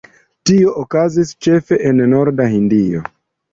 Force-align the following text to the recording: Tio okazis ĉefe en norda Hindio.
Tio 0.49 0.73
okazis 0.83 1.35
ĉefe 1.47 1.81
en 1.91 2.03
norda 2.17 2.51
Hindio. 2.57 3.07